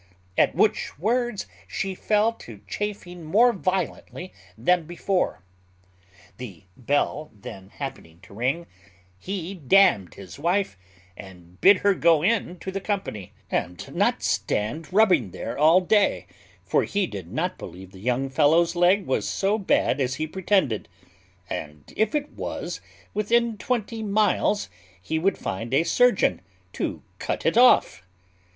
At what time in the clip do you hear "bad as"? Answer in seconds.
19.59-20.15